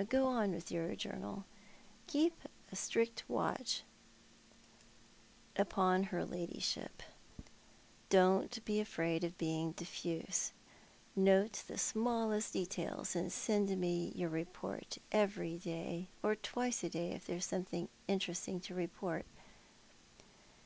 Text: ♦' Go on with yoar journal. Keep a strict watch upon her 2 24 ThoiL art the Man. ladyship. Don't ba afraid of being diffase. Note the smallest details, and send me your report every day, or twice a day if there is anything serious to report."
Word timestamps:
♦' 0.00 0.08
Go 0.08 0.28
on 0.28 0.52
with 0.52 0.70
yoar 0.70 0.96
journal. 0.96 1.44
Keep 2.06 2.48
a 2.72 2.74
strict 2.74 3.22
watch 3.28 3.82
upon 5.56 6.04
her 6.04 6.22
2 6.22 6.26
24 6.26 6.26
ThoiL 6.26 6.26
art 6.30 6.30
the 6.30 6.36
Man. 6.36 6.40
ladyship. 6.88 7.02
Don't 8.08 8.64
ba 8.64 8.80
afraid 8.80 9.24
of 9.24 9.36
being 9.36 9.74
diffase. 9.74 10.52
Note 11.14 11.64
the 11.68 11.76
smallest 11.76 12.54
details, 12.54 13.14
and 13.14 13.30
send 13.30 13.76
me 13.78 14.10
your 14.16 14.30
report 14.30 14.96
every 15.12 15.58
day, 15.58 16.08
or 16.22 16.34
twice 16.34 16.82
a 16.82 16.88
day 16.88 17.10
if 17.10 17.26
there 17.26 17.36
is 17.36 17.52
anything 17.52 17.90
serious 18.08 18.46
to 18.68 18.74
report." 18.74 19.26